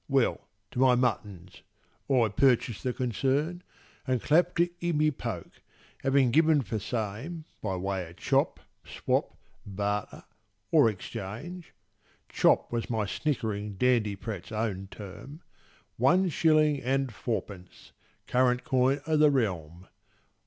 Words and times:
Well, 0.07 0.47
to 0.71 0.79
my 0.79 0.95
muttons. 0.95 1.61
I 2.09 2.27
purchased 2.35 2.81
the 2.83 2.91
concern, 2.91 3.61
And 4.07 4.19
clapt 4.19 4.59
it 4.59 4.71
i' 4.83 4.91
my 4.93 5.11
poke, 5.11 5.61
having 6.01 6.31
given 6.31 6.63
for 6.63 6.79
same 6.79 7.45
By 7.61 7.75
way 7.75 8.07
o' 8.07 8.13
chop, 8.13 8.59
swop, 8.83 9.37
barter 9.63 10.23
or 10.71 10.89
exchange— 10.89 11.75
'Chop' 12.29 12.71
was 12.71 12.89
my 12.89 13.05
snickering 13.05 13.75
dandiprat's 13.75 14.51
own 14.51 14.87
term— 14.89 15.43
One 15.97 16.29
shilling 16.29 16.81
and 16.81 17.13
fourpence, 17.13 17.91
current 18.25 18.63
coin 18.63 19.01
o' 19.05 19.15
the 19.17 19.29
realm. 19.29 19.87